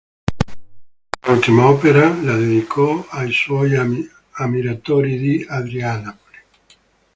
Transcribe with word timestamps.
Quest'ultima 1.21 1.67
opera 1.67 2.07
la 2.23 2.35
dedicò 2.35 3.05
ai 3.11 3.31
suoi 3.31 3.75
ammiratori 4.31 5.19
di 5.19 5.45
Adrianopoli. 5.47 6.37